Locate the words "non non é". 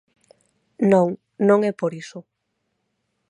0.91-1.71